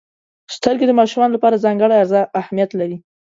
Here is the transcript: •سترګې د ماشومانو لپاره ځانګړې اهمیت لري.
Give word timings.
•سترګې 0.55 0.85
د 0.87 0.91
ماشومانو 0.99 1.33
لپاره 1.35 1.61
ځانګړې 1.65 1.95
اهمیت 2.41 2.71
لري. 2.79 2.97